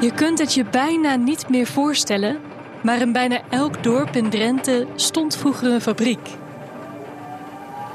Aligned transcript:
Je 0.00 0.12
kunt 0.14 0.38
het 0.38 0.54
je 0.54 0.64
bijna 0.64 1.14
niet 1.14 1.48
meer 1.48 1.66
voorstellen, 1.66 2.40
maar 2.82 3.00
in 3.00 3.12
bijna 3.12 3.40
elk 3.50 3.82
dorp 3.82 4.16
in 4.16 4.30
Drenthe 4.30 4.86
stond 4.94 5.36
vroeger 5.36 5.72
een 5.72 5.80
fabriek. 5.80 6.28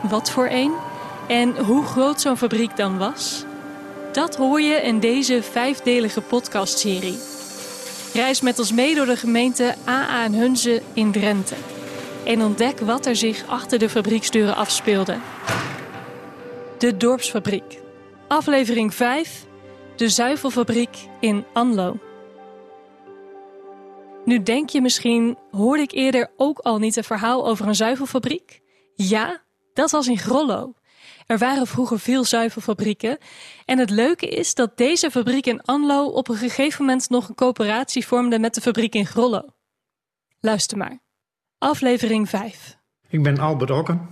Wat 0.09 0.31
voor 0.31 0.47
een 0.51 0.73
en 1.27 1.57
hoe 1.57 1.85
groot 1.85 2.21
zo'n 2.21 2.37
fabriek 2.37 2.75
dan 2.75 2.97
was? 2.97 3.45
Dat 4.11 4.35
hoor 4.35 4.61
je 4.61 4.75
in 4.75 4.99
deze 4.99 5.43
vijfdelige 5.43 6.21
podcastserie. 6.21 7.19
Reis 8.13 8.41
met 8.41 8.59
ons 8.59 8.71
mee 8.71 8.95
door 8.95 9.05
de 9.05 9.17
gemeente 9.17 9.75
AA 9.85 10.23
en 10.23 10.33
Hunze 10.33 10.81
in 10.93 11.11
Drenthe. 11.11 11.55
En 12.25 12.41
ontdek 12.41 12.79
wat 12.79 13.05
er 13.05 13.15
zich 13.15 13.43
achter 13.47 13.79
de 13.79 13.89
fabrieksdeuren 13.89 14.55
afspeelde. 14.55 15.17
De 16.77 16.97
Dorpsfabriek. 16.97 17.80
Aflevering 18.31 18.93
5. 18.93 19.45
De 19.95 20.09
zuivelfabriek 20.09 21.07
in 21.19 21.45
Anlo. 21.53 21.99
Nu 24.25 24.43
denk 24.43 24.69
je 24.69 24.81
misschien, 24.81 25.37
hoorde 25.49 25.81
ik 25.81 25.91
eerder 25.91 26.31
ook 26.37 26.59
al 26.59 26.79
niet 26.79 26.95
een 26.95 27.03
verhaal 27.03 27.47
over 27.47 27.67
een 27.67 27.75
zuivelfabriek? 27.75 28.61
Ja, 28.95 29.43
dat 29.73 29.91
was 29.91 30.07
in 30.07 30.17
Grollo. 30.17 30.73
Er 31.25 31.37
waren 31.37 31.67
vroeger 31.67 31.99
veel 31.99 32.23
zuivelfabrieken. 32.23 33.17
En 33.65 33.79
het 33.79 33.89
leuke 33.89 34.27
is 34.27 34.53
dat 34.53 34.77
deze 34.77 35.11
fabriek 35.11 35.45
in 35.45 35.61
Anlo 35.61 36.05
op 36.05 36.29
een 36.29 36.35
gegeven 36.35 36.85
moment 36.85 37.09
nog 37.09 37.29
een 37.29 37.35
coöperatie 37.35 38.07
vormde 38.07 38.39
met 38.39 38.53
de 38.53 38.61
fabriek 38.61 38.95
in 38.95 39.05
Grollo. 39.05 39.45
Luister 40.39 40.77
maar. 40.77 40.99
Aflevering 41.57 42.29
5. 42.29 42.77
Ik 43.07 43.23
ben 43.23 43.39
Albert 43.39 43.71
Okken, 43.71 44.09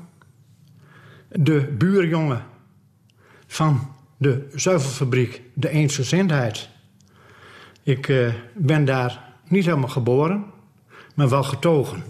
de 1.30 1.76
buurjongen 1.78 2.46
van 3.48 3.98
de 4.20 4.48
zuivelfabriek 4.54 5.42
De 5.54 5.70
Eense 5.70 6.04
Zendheid. 6.04 6.70
Ik 7.84 8.08
uh, 8.08 8.34
ben 8.54 8.86
daar 8.86 9.34
niet 9.48 9.66
helemaal 9.66 9.90
geboren, 9.90 10.46
maar 11.16 11.30
wel 11.30 11.44
getogen. 11.44 12.04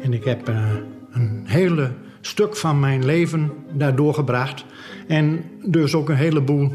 En 0.00 0.12
ik 0.12 0.24
heb 0.24 0.48
uh, 0.48 0.70
een 1.10 1.42
hele 1.46 1.92
stuk 2.20 2.56
van 2.56 2.80
mijn 2.80 3.04
leven 3.04 3.52
daar 3.72 3.96
doorgebracht. 3.96 4.64
En 5.08 5.44
dus 5.64 5.94
ook 5.94 6.08
een 6.08 6.16
heleboel 6.16 6.72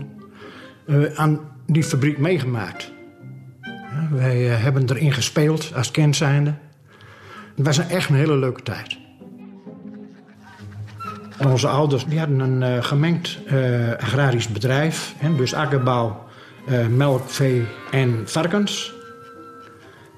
uh, 0.85 1.13
aan 1.15 1.39
die 1.65 1.83
fabriek 1.83 2.17
meegemaakt. 2.17 2.91
Wij 4.11 4.41
hebben 4.43 4.89
erin 4.89 5.13
gespeeld 5.13 5.71
als 5.75 5.91
kind 5.91 6.15
zijnde. 6.15 6.53
Het 7.55 7.65
was 7.65 7.77
echt 7.77 8.09
een 8.09 8.15
hele 8.15 8.37
leuke 8.37 8.61
tijd. 8.63 8.97
Onze 11.45 11.67
ouders 11.67 12.05
die 12.05 12.19
hadden 12.19 12.39
een 12.39 12.75
uh, 12.75 12.83
gemengd 12.83 13.39
uh, 13.45 13.91
agrarisch 13.91 14.47
bedrijf. 14.47 15.13
Hè, 15.17 15.35
dus 15.35 15.53
akkerbouw, 15.53 16.25
uh, 16.69 16.87
melk, 16.87 17.29
vee 17.29 17.65
en 17.91 18.21
varkens. 18.25 18.93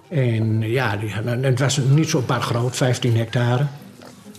En 0.10 0.62
ja, 0.62 0.98
die 0.98 1.14
hadden, 1.14 1.44
het 1.44 1.60
was 1.60 1.78
niet 1.78 2.10
zo 2.10 2.22
paar 2.22 2.42
groot, 2.42 2.76
15 2.76 3.18
hectare. 3.18 3.66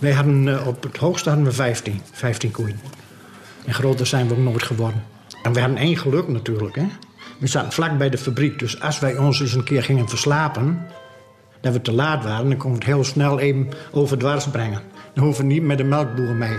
Wij 0.01 0.13
hadden 0.13 0.67
op 0.67 0.83
het 0.83 0.97
hoogste 0.97 1.29
hadden 1.29 1.47
we 1.47 1.53
15, 1.53 2.01
15 2.13 2.51
koeien. 2.51 2.81
En 3.65 3.75
groter 3.75 4.07
zijn 4.07 4.29
we 4.29 4.35
ook 4.35 4.41
nooit 4.41 4.63
geworden. 4.63 5.03
En 5.43 5.53
we 5.53 5.61
hadden 5.61 5.79
één 5.79 5.97
geluk 5.97 6.29
natuurlijk. 6.29 6.75
Hè. 6.75 6.87
We 7.39 7.47
zaten 7.47 7.73
vlak 7.73 7.99
bij 7.99 8.11
de 8.11 8.19
fabriek. 8.19 8.59
Dus 8.59 8.81
als 8.81 8.99
wij 8.99 9.17
ons 9.17 9.41
eens 9.41 9.55
een 9.55 9.65
keer 9.65 9.83
gingen 9.83 10.09
verslapen... 10.09 10.87
dat 11.61 11.73
we 11.73 11.81
te 11.81 11.93
laat 11.93 12.25
waren, 12.25 12.49
dan 12.49 12.59
konden 12.59 12.81
we 12.81 12.87
het 12.87 12.95
heel 12.95 13.05
snel 13.05 13.39
even 13.39 13.69
overdwars 13.91 14.49
brengen. 14.49 14.81
Dan 15.15 15.25
hoeven 15.25 15.47
we 15.47 15.53
niet 15.53 15.63
met 15.63 15.79
de 15.79 15.85
melkboer 15.85 16.35
mee. 16.35 16.59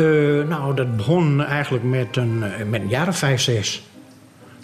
Uh, 0.00 0.48
nou, 0.48 0.74
dat 0.74 0.96
begon 0.96 1.44
eigenlijk 1.44 1.84
met 1.84 2.16
een, 2.16 2.38
met 2.68 2.80
een 2.80 2.88
jaar 2.88 3.08
of 3.08 3.18
vijf, 3.18 3.40
zes. 3.40 3.82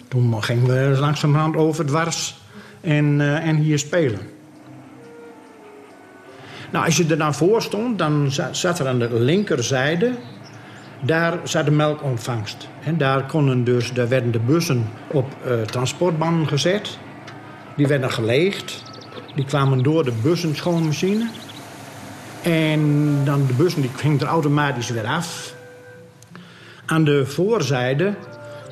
Toen 0.07 0.43
gingen 0.43 0.67
we 0.67 0.99
langzamerhand 0.99 1.55
overdwars 1.55 2.35
en, 2.81 3.19
uh, 3.19 3.47
en 3.47 3.55
hier 3.55 3.79
spelen. 3.79 4.19
Nou, 6.71 6.85
als 6.85 6.97
je 6.97 7.05
er 7.05 7.17
dan 7.17 7.33
voor 7.33 7.61
stond, 7.61 7.97
dan 7.97 8.31
zat 8.51 8.79
er 8.79 8.87
aan 8.87 8.99
de 8.99 9.13
linkerzijde... 9.13 10.11
daar 11.05 11.39
zat 11.43 11.65
de 11.65 11.71
melkontvangst. 11.71 12.67
En 12.83 12.97
daar, 12.97 13.25
konden 13.25 13.63
dus, 13.63 13.93
daar 13.93 14.07
werden 14.07 14.31
de 14.31 14.39
bussen 14.39 14.89
op 15.11 15.35
uh, 15.73 16.47
gezet. 16.47 16.97
Die 17.75 17.87
werden 17.87 18.11
geleegd. 18.11 18.83
Die 19.35 19.45
kwamen 19.45 19.83
door 19.83 20.03
de 20.03 20.13
bussenschoonmachine. 20.23 21.29
En 22.43 23.11
dan 23.23 23.45
de 23.47 23.53
bussen 23.53 23.81
die 23.81 23.91
gingen 23.95 24.19
er 24.19 24.27
automatisch 24.27 24.89
weer 24.89 25.05
af. 25.05 25.53
Aan 26.85 27.03
de 27.03 27.25
voorzijde, 27.25 28.13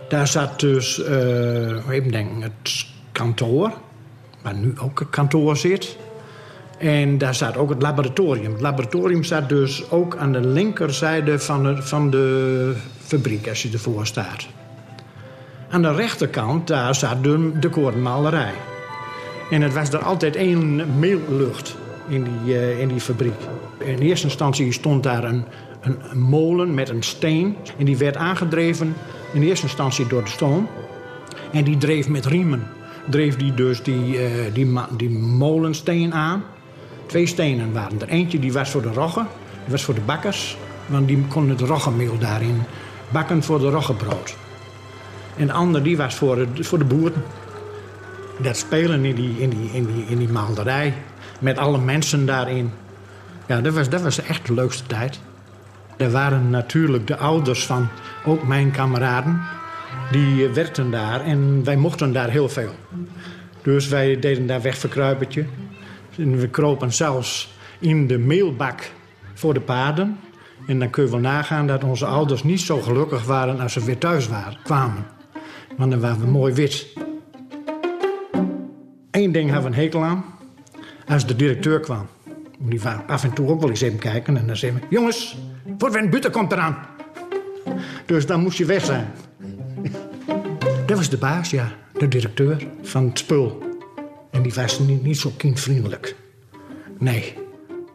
daar 0.09 0.27
zat 0.27 0.59
dus, 0.59 0.99
uh, 0.99 1.89
even 1.89 2.11
denken, 2.11 2.41
het 2.41 2.85
kantoor. 3.11 3.71
Waar 4.41 4.55
nu 4.55 4.73
ook 4.79 4.99
het 4.99 5.09
kantoor 5.09 5.57
zit. 5.57 5.97
En 6.77 7.17
daar 7.17 7.35
staat 7.35 7.57
ook 7.57 7.69
het 7.69 7.81
laboratorium. 7.81 8.51
Het 8.51 8.61
laboratorium 8.61 9.23
staat 9.23 9.49
dus 9.49 9.91
ook 9.91 10.15
aan 10.15 10.31
de 10.31 10.47
linkerzijde 10.47 11.39
van 11.39 11.63
de, 11.63 11.81
van 11.81 12.09
de 12.09 12.75
fabriek, 12.97 13.47
als 13.47 13.61
je 13.61 13.69
ervoor 13.71 14.05
staat. 14.05 14.47
Aan 15.69 15.81
de 15.81 15.93
rechterkant, 15.93 16.67
daar 16.67 16.95
staat 16.95 17.23
de, 17.23 17.51
de 17.59 17.69
koordenmalerij. 17.69 18.53
En 19.49 19.61
het 19.61 19.73
was 19.73 19.89
er 19.89 20.03
altijd 20.03 20.35
één 20.35 20.99
meellucht 20.99 21.75
in 22.07 22.23
die, 22.23 22.55
uh, 22.55 22.79
in 22.79 22.87
die 22.87 22.99
fabriek. 22.99 23.33
In 23.77 23.97
eerste 23.97 24.25
instantie 24.25 24.71
stond 24.71 25.03
daar 25.03 25.23
een, 25.23 25.45
een, 25.81 26.19
molen 26.19 26.73
met 26.73 26.89
een 26.89 27.03
steen. 27.03 27.55
En 27.77 27.85
die 27.85 27.97
werd 27.97 28.15
aangedreven 28.15 28.95
in 29.33 29.41
eerste 29.41 29.65
instantie 29.65 30.07
door 30.07 30.23
de 30.23 30.29
stoom. 30.29 30.69
En 31.51 31.63
die 31.63 31.77
dreef 31.77 32.07
met 32.07 32.25
riemen. 32.25 32.67
Dreef 33.09 33.35
die 33.35 33.53
dus 33.53 33.83
die, 33.83 34.13
uh, 34.13 34.53
die, 34.53 34.73
die 34.97 35.09
molensteen 35.09 36.13
aan. 36.13 36.43
Twee 37.05 37.25
stenen 37.25 37.73
waren 37.73 38.01
er. 38.01 38.07
Eentje 38.07 38.39
die 38.39 38.53
was 38.53 38.69
voor 38.69 38.81
de 38.81 38.93
roggen. 38.93 39.27
Die 39.63 39.71
was 39.71 39.83
voor 39.83 39.93
de 39.93 40.01
bakkers. 40.01 40.57
Want 40.85 41.07
die 41.07 41.25
konden 41.27 41.57
het 41.57 41.67
roggenmeel 41.67 42.17
daarin 42.17 42.61
bakken 43.09 43.43
voor 43.43 43.59
de 43.59 43.69
roggebrood. 43.69 44.35
En 45.37 45.47
de 45.47 45.53
andere 45.53 45.83
die 45.83 45.97
was 45.97 46.15
voor 46.15 46.35
de, 46.35 46.63
voor 46.63 46.77
de 46.77 46.85
boeren. 46.85 47.23
Dat 48.37 48.57
spelen 48.57 49.05
in 49.05 49.15
die, 49.15 49.39
in 49.39 49.49
die, 49.49 49.69
in 49.73 49.85
die, 49.85 50.05
in 50.07 50.17
die 50.17 50.29
maalderij. 50.29 50.93
Met 51.39 51.57
alle 51.57 51.77
mensen 51.77 52.25
daarin. 52.25 52.71
Ja, 53.45 53.61
dat 53.61 53.73
was, 53.73 53.89
dat 53.89 54.01
was 54.01 54.21
echt 54.21 54.47
de 54.47 54.53
leukste 54.53 54.85
tijd. 54.85 55.19
Er 55.97 56.11
waren 56.11 56.49
natuurlijk 56.49 57.07
de 57.07 57.17
ouders 57.17 57.65
van 57.65 57.87
ook 58.25 58.47
mijn 58.47 58.71
kameraden. 58.71 59.41
Die 60.11 60.47
werkten 60.47 60.91
daar 60.91 61.21
en 61.21 61.63
wij 61.63 61.75
mochten 61.75 62.13
daar 62.13 62.29
heel 62.29 62.49
veel. 62.49 62.71
Dus 63.61 63.87
wij 63.87 64.19
deden 64.19 64.47
daar 64.47 64.61
wegverkruipertje. 64.61 65.45
We 66.15 66.47
kropen 66.47 66.93
zelfs 66.93 67.53
in 67.79 68.07
de 68.07 68.17
meelbak 68.17 68.91
voor 69.33 69.53
de 69.53 69.61
paarden. 69.61 70.19
En 70.67 70.79
dan 70.79 70.89
kun 70.89 71.03
je 71.03 71.09
wel 71.09 71.19
nagaan 71.19 71.67
dat 71.67 71.83
onze 71.83 72.05
ouders 72.05 72.43
niet 72.43 72.61
zo 72.61 72.81
gelukkig 72.81 73.25
waren 73.25 73.59
als 73.59 73.73
ze 73.73 73.83
weer 73.83 73.97
thuis 73.97 74.27
waren, 74.27 74.57
kwamen. 74.63 75.05
Want 75.77 75.91
dan 75.91 75.99
waren 75.99 76.19
we 76.19 76.27
mooi 76.27 76.53
wit. 76.53 76.87
Eén 79.11 79.31
ding 79.31 79.49
hebben 79.49 79.71
we 79.71 79.77
een 79.77 79.83
hekel 79.83 80.03
aan. 80.03 80.25
Als 81.07 81.25
de 81.25 81.35
directeur 81.35 81.79
kwam. 81.79 82.07
Die 82.57 82.81
wou 82.81 82.99
af 83.07 83.23
en 83.23 83.33
toe 83.33 83.47
ook 83.47 83.59
wel 83.59 83.69
eens 83.69 83.81
even 83.81 83.99
kijken. 83.99 84.37
En 84.37 84.47
dan 84.47 84.55
zei 84.55 84.71
we, 84.71 84.79
jongens, 84.89 85.37
voor 85.77 85.95
een 85.95 86.09
buiten 86.09 86.31
komt 86.31 86.51
eraan. 86.51 86.77
Dus 88.05 88.25
dan 88.25 88.41
moest 88.41 88.57
je 88.57 88.65
weg 88.65 88.85
zijn. 88.85 89.11
Dat 90.85 90.97
was 90.97 91.09
de 91.09 91.17
baas, 91.17 91.49
ja. 91.49 91.71
De 91.97 92.07
directeur 92.07 92.67
van 92.81 93.05
het 93.05 93.19
spul. 93.19 93.72
En 94.33 94.41
die 94.41 94.53
was 94.53 94.79
niet, 94.79 95.03
niet 95.03 95.17
zo 95.17 95.31
kindvriendelijk. 95.37 96.15
Nee. 96.99 97.33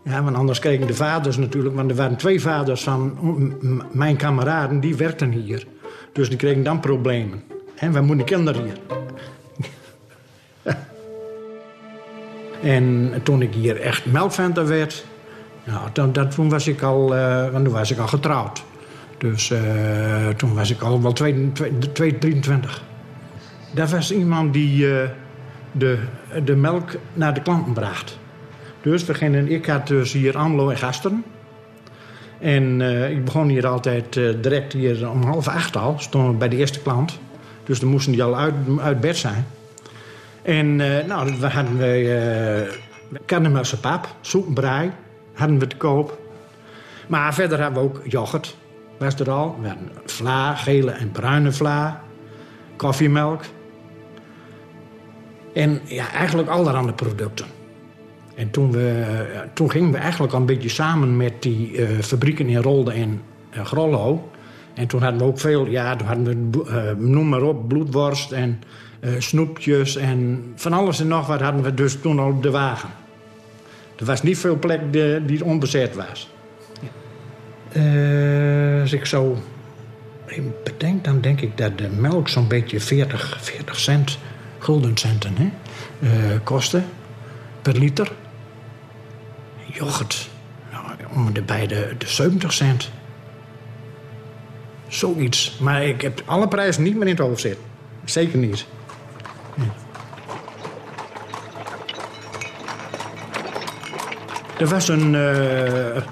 Ja, 0.05 0.23
want 0.23 0.37
anders 0.37 0.59
kregen 0.59 0.87
de 0.87 0.95
vaders 0.95 1.37
natuurlijk... 1.37 1.75
want 1.75 1.91
er 1.91 1.97
waren 1.97 2.17
twee 2.17 2.41
vaders 2.41 2.83
van 2.83 3.19
mijn 3.93 4.17
kameraden... 4.17 4.81
die 4.81 4.97
werkten 4.97 5.31
hier. 5.31 5.67
Dus 6.13 6.29
die 6.29 6.39
kregen 6.39 6.63
dan 6.63 6.81
problemen. 6.81 7.43
En 7.75 7.93
wij 7.93 8.03
moeten 8.03 8.27
kinderen 8.27 8.65
hier. 8.65 8.79
En 12.63 13.13
toen 13.23 13.43
ik 13.43 13.55
hier 13.55 13.81
echt 13.81 14.07
melkventer 14.07 14.67
werd, 14.67 15.05
nou, 15.65 15.89
dan, 15.93 16.13
dat, 16.13 16.31
toen, 16.31 16.49
was 16.49 16.67
ik 16.67 16.83
al, 16.83 17.17
uh, 17.17 17.47
toen 17.47 17.69
was 17.69 17.91
ik 17.91 17.99
al 17.99 18.07
getrouwd. 18.07 18.63
Dus 19.19 19.51
uh, 19.51 20.29
toen 20.29 20.55
was 20.55 20.71
ik 20.71 20.83
al 20.83 21.03
wel 21.03 21.13
23. 21.13 22.83
Daar 23.75 23.89
was 23.89 24.13
iemand 24.13 24.53
die 24.53 24.87
uh, 24.87 25.03
de, 25.73 25.99
de 26.45 26.57
melk 26.57 26.91
naar 27.13 27.35
de 27.35 27.43
klanten 27.43 27.73
bracht. 27.73 28.19
Dus 28.83 29.05
we 29.05 29.15
gingen, 29.15 29.49
ik 29.49 29.67
had 29.67 29.87
dus 29.87 30.13
hier 30.13 30.37
Amlo 30.37 30.71
en 30.71 30.77
Gasten. 30.77 31.25
En 32.41 32.81
ik 33.11 33.25
begon 33.25 33.49
hier 33.49 33.67
altijd 33.67 34.13
direct 34.43 34.73
hier 34.73 35.11
om 35.11 35.23
half 35.23 35.49
acht 35.49 35.77
al, 35.77 35.95
stonden 35.99 36.39
bij 36.39 36.49
de 36.49 36.57
eerste 36.57 36.81
klant. 36.81 37.19
Dus 37.65 37.81
dan 37.81 37.89
moesten 37.89 38.13
die 38.13 38.23
al 38.23 38.37
uit, 38.37 38.55
uit 38.81 39.01
bed 39.01 39.17
zijn. 39.17 39.47
En 40.49 40.79
uh, 40.79 41.05
nou, 41.07 41.35
we 41.41 41.47
hadden 41.47 41.77
we 41.77 42.71
uh, 43.31 43.81
pap, 43.81 44.15
soep, 44.21 44.55
brei, 44.55 44.91
hadden 45.33 45.59
we 45.59 45.67
te 45.67 45.77
koop. 45.77 46.19
Maar 47.07 47.35
verder 47.35 47.61
hebben 47.61 47.83
we 47.83 47.89
ook 47.89 48.01
yoghurt. 48.05 48.57
was 48.99 49.15
er 49.15 49.31
al. 49.31 49.57
We 49.61 49.69
hadden 49.69 49.91
vla, 50.05 50.55
gele 50.55 50.91
en 50.91 51.11
bruine 51.11 51.53
vla. 51.53 52.03
Koffiemelk. 52.77 53.43
En 55.59 55.81
ja, 55.85 56.13
eigenlijk 56.13 56.49
allerhande 56.49 56.93
producten. 56.93 57.47
En 58.35 58.51
toen, 58.51 58.73
we, 58.73 59.05
toen 59.53 59.71
gingen 59.71 59.93
we 59.93 59.97
eigenlijk 59.97 60.33
al 60.33 60.41
een 60.41 60.47
beetje 60.47 60.69
samen 60.69 61.17
met 61.17 61.43
die 61.43 61.73
uh, 61.73 61.89
fabrieken 62.01 62.49
in 62.49 62.63
Rolde 62.63 62.93
en 62.93 63.23
uh, 63.57 63.65
Grollo. 63.65 64.31
En 64.75 64.87
toen 64.87 65.03
hadden 65.03 65.21
we 65.21 65.27
ook 65.27 65.41
veel, 65.41 65.67
ja, 65.67 65.97
toen 65.97 66.07
hadden 66.07 66.51
we, 66.51 66.95
noem 66.99 67.29
maar 67.29 67.43
op, 67.43 67.69
bloedworst 67.69 68.33
en 68.33 68.63
snoepjes 69.19 69.97
en 69.97 70.45
van 70.55 70.73
alles 70.73 71.01
en 71.01 71.09
nog 71.09 71.27
wat 71.27 71.41
hadden 71.41 71.63
we 71.63 71.75
dus 71.75 72.01
toen 72.01 72.19
al 72.19 72.29
op 72.29 72.43
de 72.43 72.51
wagen. 72.51 72.89
Er 73.97 74.05
was 74.05 74.23
niet 74.23 74.39
veel 74.39 74.59
plek 74.59 74.81
die 75.27 75.45
onbezet 75.45 75.95
was. 75.95 76.31
als 78.81 78.93
ik 78.93 79.07
zo 79.07 79.37
bedenk, 80.65 81.05
dan 81.05 81.21
denk 81.21 81.41
ik 81.41 81.57
dat 81.57 81.79
de 81.79 81.89
melk 81.89 82.29
zo'n 82.29 82.49
beetje 82.49 82.81
40, 82.81 83.39
40 83.41 83.79
cent, 83.79 84.19
guldencenten, 84.59 85.35
hè, 85.37 85.51
kostte 86.41 86.83
per 87.63 87.79
liter 87.79 88.13
yoghurt. 89.73 90.29
Nou, 90.73 90.85
om 91.15 91.33
de 91.33 91.43
bij 91.43 91.67
de, 91.67 91.95
de 91.99 92.07
70 92.09 92.53
cent. 92.53 92.91
Zoiets. 94.89 95.59
Maar 95.61 95.85
ik 95.85 96.01
heb 96.01 96.23
alle 96.25 96.49
prijzen 96.49 96.83
niet 96.83 96.95
meer 96.95 97.07
in 97.07 97.17
het 97.17 97.19
hoofd 97.19 97.41
zitten. 97.41 97.65
Zeker 98.05 98.39
niet. 98.39 98.67
Er 104.59 104.67
was 104.67 104.89
een, 104.89 105.15
uh, 105.15 106.03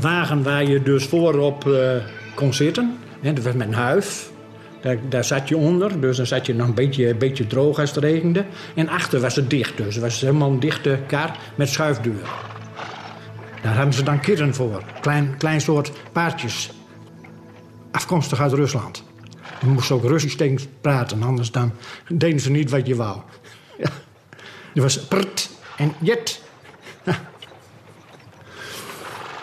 wagen 0.00 0.42
waar 0.42 0.64
je 0.64 0.82
dus 0.82 1.06
voorop 1.06 1.64
uh, 1.64 1.90
kon 2.34 2.54
zitten. 2.54 2.98
En 3.22 3.34
dat 3.34 3.44
was 3.44 3.54
met 3.54 3.66
een 3.66 3.74
huif. 3.74 4.30
Daar, 4.86 4.96
daar, 5.08 5.24
zat 5.24 5.48
je 5.48 5.56
onder, 5.56 6.00
dus 6.00 6.16
dan 6.16 6.26
zat 6.26 6.46
je 6.46 6.54
nog 6.54 6.66
een 6.66 6.74
beetje, 6.74 7.08
een 7.08 7.18
beetje 7.18 7.46
droog 7.46 7.78
als 7.78 7.90
het 7.90 8.04
regende. 8.04 8.44
En 8.74 8.88
achter 8.88 9.20
was 9.20 9.36
het 9.36 9.50
dicht, 9.50 9.76
dus 9.76 9.94
het 9.94 10.04
was 10.04 10.20
helemaal 10.20 10.50
een 10.50 10.60
dichte 10.60 10.98
kar 11.06 11.36
met 11.54 11.68
schuifdeur. 11.68 12.28
Daar 13.62 13.74
hadden 13.74 13.94
ze 13.94 14.02
dan 14.02 14.20
kidden 14.20 14.54
voor. 14.54 14.82
Klein, 15.00 15.34
klein 15.38 15.60
soort 15.60 15.92
paardjes. 16.12 16.70
Afkomstig 17.90 18.40
uit 18.40 18.52
Rusland. 18.52 19.04
Je 19.60 19.66
moest 19.66 19.90
ook 19.90 20.04
Russisch 20.04 20.36
tegen 20.36 20.58
praten, 20.80 21.22
anders 21.22 21.50
dan 21.50 21.72
deden 22.08 22.40
ze 22.40 22.50
niet 22.50 22.70
wat 22.70 22.86
je 22.86 22.96
wou. 22.96 23.20
Ja. 23.78 23.88
Er 24.74 24.82
was 24.82 25.06
prt 25.06 25.50
en 25.76 25.92
jet. 25.98 26.42
Ja. 27.04 27.20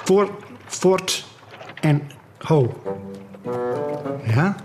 Voor, 0.03 0.29
fort 0.65 1.25
en 1.79 2.01
ho. 2.37 2.81
Ja? 4.25 4.55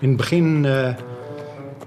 In 0.00 0.08
het 0.08 0.16
begin 0.16 0.64
uh, 0.64 0.88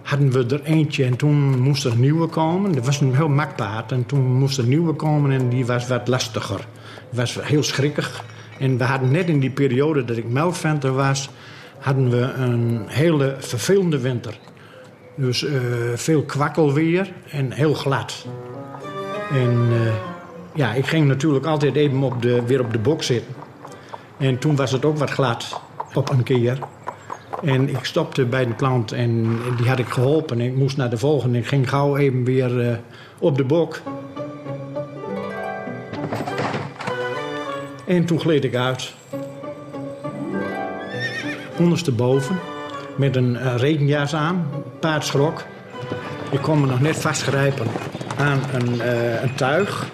hadden 0.01 0.31
we 0.31 0.55
er 0.55 0.63
eentje 0.63 1.05
en 1.05 1.15
toen 1.15 1.59
moest 1.59 1.85
er 1.85 1.91
een 1.91 1.99
nieuwe 1.99 2.27
komen. 2.27 2.71
Dat 2.71 2.85
was 2.85 3.01
een 3.01 3.15
heel 3.15 3.29
makpaard 3.29 3.91
en 3.91 4.05
toen 4.05 4.21
moest 4.21 4.57
er 4.57 4.63
een 4.63 4.69
nieuwe 4.69 4.93
komen 4.93 5.31
en 5.31 5.49
die 5.49 5.65
was 5.65 5.87
wat 5.87 6.07
lastiger. 6.07 6.67
Die 7.09 7.19
was 7.19 7.37
heel 7.41 7.63
schrikkig. 7.63 8.23
En 8.59 8.77
we 8.77 8.83
hadden 8.83 9.11
net 9.11 9.27
in 9.27 9.39
die 9.39 9.49
periode 9.49 10.05
dat 10.05 10.17
ik 10.17 10.29
melkventer 10.29 10.93
was, 10.93 11.29
hadden 11.79 12.09
we 12.09 12.21
een 12.21 12.81
hele 12.87 13.35
vervelende 13.39 13.99
winter. 13.99 14.37
Dus 15.15 15.43
uh, 15.43 15.51
veel 15.95 16.23
kwakkelweer 16.23 17.11
en 17.29 17.51
heel 17.51 17.73
glad. 17.73 18.25
En 19.31 19.67
uh, 19.71 19.93
ja, 20.55 20.73
ik 20.73 20.85
ging 20.85 21.07
natuurlijk 21.07 21.45
altijd 21.45 21.75
even 21.75 22.03
op 22.03 22.21
de, 22.21 22.45
weer 22.45 22.59
op 22.59 22.71
de 22.71 22.79
bok 22.79 23.03
zitten. 23.03 23.33
En 24.17 24.37
toen 24.37 24.55
was 24.55 24.71
het 24.71 24.85
ook 24.85 24.97
wat 24.97 25.09
glad 25.09 25.61
op 25.93 26.09
een 26.09 26.23
keer. 26.23 26.59
En 27.41 27.69
ik 27.69 27.83
stopte 27.83 28.25
bij 28.25 28.45
de 28.45 28.55
klant 28.55 28.91
en 28.91 29.39
die 29.57 29.67
had 29.67 29.79
ik 29.79 29.88
geholpen. 29.88 30.41
Ik 30.41 30.55
moest 30.55 30.77
naar 30.77 30.89
de 30.89 30.97
volgende. 30.97 31.38
Ik 31.38 31.47
ging 31.47 31.69
gauw 31.69 31.97
even 31.97 32.23
weer 32.23 32.65
uh, 32.65 32.75
op 33.19 33.38
de 33.38 33.43
bok. 33.43 33.81
En 37.85 38.05
toen 38.05 38.19
gleed 38.19 38.43
ik 38.43 38.55
uit. 38.55 38.93
Ondersteboven. 41.57 42.39
Met 42.97 43.15
een 43.15 43.33
uh, 43.33 43.55
regenjas 43.57 44.15
aan. 44.15 44.49
Paard 44.79 45.05
schrok. 45.05 45.44
Ik 46.31 46.41
kon 46.41 46.61
me 46.61 46.67
nog 46.67 46.81
net 46.81 46.95
vastgrijpen 46.95 47.67
aan 48.17 48.39
een, 48.53 48.73
uh, 48.75 49.21
een 49.21 49.35
tuig. 49.35 49.89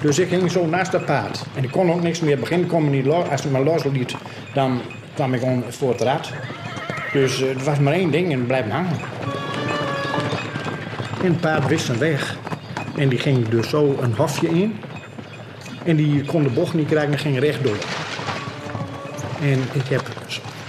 Dus 0.00 0.18
ik 0.18 0.28
ging 0.28 0.50
zo 0.50 0.66
naast 0.66 0.92
dat 0.92 1.04
paard. 1.04 1.44
En 1.54 1.64
ik 1.64 1.70
kon 1.70 1.92
ook 1.92 2.02
niks 2.02 2.20
meer 2.20 2.38
beginnen. 2.38 2.66
Ik 2.66 2.72
kon 2.72 2.84
me 2.84 2.90
niet. 2.90 3.08
Als 3.08 3.42
hij 3.42 3.50
me 3.52 3.64
losliet, 3.64 4.14
dan 4.54 4.80
kwam 5.14 5.34
ik 5.34 5.40
gewoon 5.40 5.64
voor 5.68 5.90
het 5.90 6.00
rad. 6.00 6.30
Dus 7.12 7.40
uh, 7.40 7.48
er 7.48 7.64
was 7.64 7.78
maar 7.78 7.92
één 7.92 8.10
ding 8.10 8.32
en 8.32 8.46
blijven 8.46 8.70
hangen. 8.70 8.96
En 11.22 11.32
het 11.32 11.40
paard 11.40 11.66
wist 11.66 11.84
zijn 11.84 11.98
weg. 11.98 12.36
En 12.96 13.08
die 13.08 13.18
ging 13.18 13.48
dus 13.48 13.68
zo 13.68 13.98
een 14.00 14.14
hofje 14.14 14.48
in. 14.48 14.76
En 15.84 15.96
die 15.96 16.24
kon 16.24 16.42
de 16.42 16.50
bocht 16.50 16.74
niet 16.74 16.88
krijgen 16.88 17.12
en 17.12 17.18
ging 17.18 17.38
rechtdoor. 17.38 17.76
En 19.42 19.62
ik 19.72 19.86
heb 19.88 20.02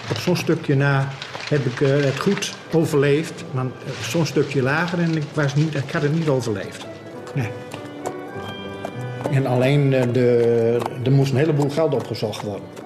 op 0.10 0.18
zo'n 0.18 0.36
stukje 0.36 0.76
na 0.76 1.08
heb 1.50 1.66
ik 1.66 1.80
uh, 1.80 1.90
het 1.90 2.20
goed 2.20 2.54
overleefd. 2.72 3.44
Maar 3.52 3.66
zo'n 4.10 4.26
stukje 4.26 4.62
lager 4.62 5.00
en 5.00 5.18
ik, 5.18 5.24
was 5.34 5.56
niet, 5.56 5.76
ik 5.76 5.92
had 5.92 6.02
het 6.02 6.14
niet 6.14 6.28
overleefd. 6.28 6.86
Nee. 7.34 7.50
En 9.32 9.46
alleen 9.46 9.92
uh, 9.92 10.02
de, 10.14 10.78
er 11.04 11.12
moest 11.12 11.32
een 11.32 11.38
heleboel 11.38 11.70
geld 11.70 11.94
opgezocht 11.94 12.42
worden. 12.42 12.81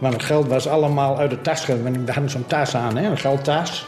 Maar 0.00 0.12
het 0.12 0.22
geld 0.22 0.48
was 0.48 0.68
allemaal 0.68 1.18
uit 1.18 1.30
de 1.30 1.40
tas. 1.40 1.66
We 1.66 2.02
hadden 2.06 2.30
zo'n 2.30 2.46
tas 2.46 2.74
aan, 2.74 2.96
hè, 2.96 3.10
een 3.10 3.18
geldtas. 3.18 3.86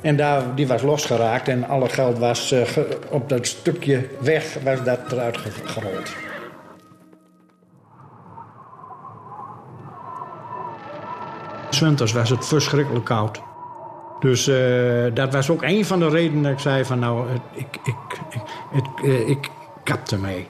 En 0.00 0.16
daar, 0.16 0.54
die 0.54 0.66
was 0.66 0.82
losgeraakt 0.82 1.48
en 1.48 1.68
alle 1.68 1.88
geld 1.88 2.18
was 2.18 2.52
uh, 2.52 2.62
op 3.10 3.28
dat 3.28 3.46
stukje 3.46 4.08
weg 4.20 4.58
was 4.64 4.84
dat 4.84 5.12
eruit 5.12 5.38
gerold. 5.64 6.12
Winters 11.82 12.12
was 12.12 12.30
het 12.30 12.46
verschrikkelijk 12.46 13.04
koud. 13.04 13.42
Dus 14.20 14.48
uh, 14.48 15.14
dat 15.14 15.32
was 15.32 15.50
ook 15.50 15.62
een 15.62 15.84
van 15.84 15.98
de 15.98 16.08
redenen 16.08 16.42
dat 16.42 16.52
ik 16.52 16.58
zei 16.58 16.84
van 16.84 16.98
nou, 16.98 17.26
ik, 17.52 17.66
ik, 17.82 17.94
ik, 18.30 18.40
ik, 18.72 19.04
uh, 19.04 19.28
ik 19.28 19.50
kapte 19.84 20.18
mee. 20.18 20.48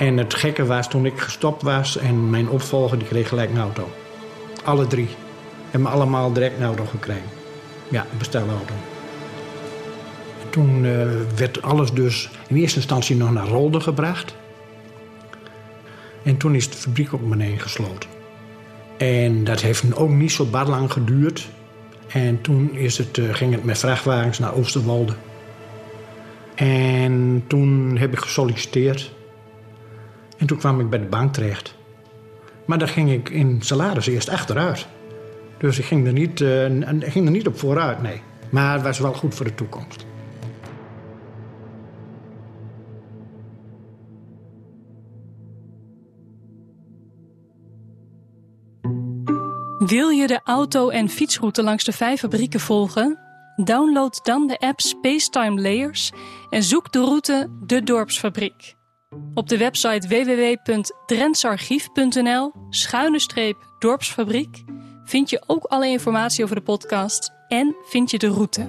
En 0.00 0.16
het 0.16 0.34
gekke 0.34 0.66
was, 0.66 0.88
toen 0.88 1.06
ik 1.06 1.18
gestopt 1.18 1.62
was 1.62 1.96
en 1.96 2.30
mijn 2.30 2.48
opvolger 2.48 2.98
die 2.98 3.08
kreeg 3.08 3.28
gelijk 3.28 3.50
een 3.50 3.60
auto. 3.60 3.90
Alle 4.64 4.86
drie. 4.86 5.08
Hebben 5.70 5.90
allemaal 5.90 6.32
direct 6.32 6.58
een 6.58 6.64
auto 6.64 6.84
gekregen. 6.84 7.28
Ja, 7.88 8.06
een 8.12 8.18
bestelauto. 8.18 8.74
En 10.42 10.50
toen 10.50 10.84
uh, 10.84 11.06
werd 11.36 11.62
alles 11.62 11.92
dus 11.92 12.30
in 12.48 12.56
eerste 12.56 12.76
instantie 12.76 13.16
nog 13.16 13.32
naar 13.32 13.46
Rolde 13.46 13.80
gebracht. 13.80 14.34
En 16.22 16.36
toen 16.36 16.54
is 16.54 16.70
de 16.70 16.76
fabriek 16.76 17.14
ook 17.14 17.22
meteen 17.22 17.58
gesloten. 17.58 18.10
En 18.96 19.44
dat 19.44 19.60
heeft 19.60 19.94
ook 19.94 20.10
niet 20.10 20.32
zo 20.32 20.44
bar 20.44 20.68
lang 20.68 20.92
geduurd. 20.92 21.48
En 22.08 22.40
toen 22.40 22.74
is 22.74 22.98
het, 22.98 23.16
uh, 23.16 23.34
ging 23.34 23.52
het 23.52 23.64
met 23.64 23.78
vrachtwagens 23.78 24.38
naar 24.38 24.54
Oosterwolde. 24.54 25.14
En 26.54 27.44
toen 27.46 27.96
heb 27.96 28.12
ik 28.12 28.18
gesolliciteerd. 28.18 29.18
En 30.40 30.46
toen 30.46 30.58
kwam 30.58 30.80
ik 30.80 30.90
bij 30.90 30.98
de 30.98 31.06
bank 31.06 31.32
terecht. 31.32 31.74
Maar 32.66 32.78
daar 32.78 32.88
ging 32.88 33.12
ik 33.12 33.28
in 33.28 33.62
salaris 33.62 34.06
eerst 34.06 34.28
achteruit. 34.28 34.86
Dus 35.58 35.78
ik 35.78 35.84
ging 35.84 36.06
er 36.06 36.12
niet, 36.12 36.40
uh, 36.40 36.66
ging 37.00 37.26
er 37.26 37.30
niet 37.30 37.46
op 37.46 37.58
vooruit, 37.58 38.02
nee. 38.02 38.22
Maar 38.50 38.74
het 38.74 38.82
was 38.82 38.98
wel 38.98 39.12
goed 39.12 39.34
voor 39.34 39.44
de 39.44 39.54
toekomst. 39.54 40.06
Wil 49.78 50.08
je 50.08 50.26
de 50.26 50.40
auto- 50.44 50.88
en 50.88 51.08
fietsroute 51.08 51.62
langs 51.62 51.84
de 51.84 51.92
vijf 51.92 52.20
fabrieken 52.20 52.60
volgen? 52.60 53.18
Download 53.56 54.20
dan 54.22 54.46
de 54.46 54.58
app 54.58 54.80
Spacetime 54.80 55.60
Layers 55.60 56.12
en 56.50 56.62
zoek 56.62 56.92
de 56.92 57.00
route 57.00 57.48
De 57.66 57.82
Dorpsfabriek. 57.82 58.78
Op 59.34 59.48
de 59.48 59.58
website 59.58 60.08
www.drentsarchief.nl 60.08 62.52
schuine 62.70 63.18
streep 63.18 63.56
dorpsfabriek 63.78 64.64
vind 65.04 65.30
je 65.30 65.42
ook 65.46 65.64
alle 65.64 65.88
informatie 65.88 66.44
over 66.44 66.56
de 66.56 66.62
podcast 66.62 67.32
en 67.48 67.76
vind 67.82 68.10
je 68.10 68.18
de 68.18 68.28
route. 68.28 68.68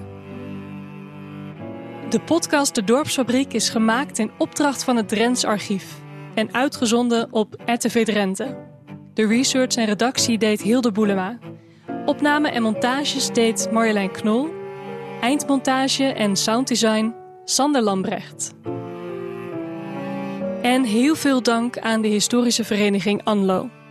De 2.08 2.20
podcast 2.20 2.74
De 2.74 2.84
Dorpsfabriek 2.84 3.52
is 3.52 3.68
gemaakt 3.68 4.18
in 4.18 4.30
opdracht 4.38 4.84
van 4.84 4.96
het 4.96 5.08
Drents 5.08 5.44
Archief 5.44 6.00
en 6.34 6.54
uitgezonden 6.54 7.32
op 7.32 7.62
RTV 7.66 8.04
Drenthe. 8.04 8.70
De 9.14 9.26
research 9.26 9.76
en 9.76 9.86
redactie 9.86 10.38
deed 10.38 10.62
Hilde 10.62 10.92
Boelema. 10.92 11.38
Opname 12.06 12.48
en 12.48 12.62
montages 12.62 13.28
deed 13.28 13.68
Marjolein 13.70 14.10
Knol. 14.10 14.48
Eindmontage 15.20 16.04
en 16.04 16.36
sounddesign 16.36 17.14
Sander 17.44 17.82
Lambrecht. 17.82 18.54
En 20.62 20.84
heel 20.84 21.14
veel 21.14 21.42
dank 21.42 21.78
aan 21.78 22.00
de 22.00 22.08
historische 22.08 22.64
vereniging 22.64 23.24
ANLO. 23.24 23.81